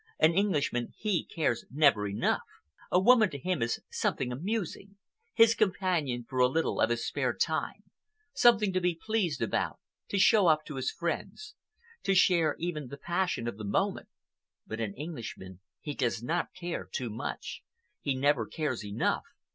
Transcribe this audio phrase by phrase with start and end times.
[0.17, 2.41] An Englishman, he cares never enough.
[2.91, 7.83] A woman to him is something amusing,—his companion for a little of his spare time,
[8.33, 9.77] something to be pleased about,
[10.07, 14.09] to show off to his friends,—to share, even, the passion of the moment.
[14.65, 17.61] But an Englishman he does not care too much.
[18.01, 19.25] He never cares enough.